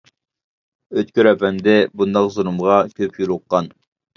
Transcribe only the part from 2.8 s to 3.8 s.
كۆپ يولۇققان.